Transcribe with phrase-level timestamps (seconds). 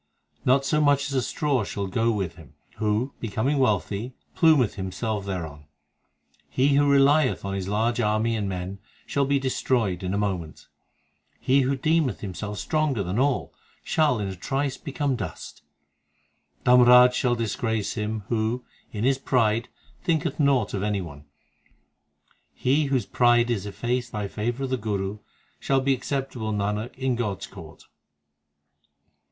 [0.41, 4.73] 2 Not so much as a straw shall go with him, Who, becoming wealthy, plumeth
[4.73, 5.65] himself thereon.
[6.49, 10.67] He who relieth on his large army and men, Shall be destroyed in a moment;
[11.39, 13.53] He who deemeth himself stronger than all,
[13.83, 15.61] Shall in a trice become dust;
[16.65, 19.69] Dharmraj shall disgrace him Who in his pride
[20.03, 21.25] thinketh naught of any one.
[22.55, 25.19] He whose pride is effaced by favour of the Guru,
[25.59, 27.83] Shall be acceptable, Nanak, in God s court.